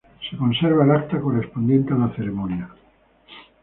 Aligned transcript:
Se 0.27 0.35
conserva 0.35 0.83
el 0.83 0.89
acta 0.93 1.21
correspondiente 1.21 1.93
a 1.93 1.97
la 1.97 2.15
ceremonia. 2.15 2.71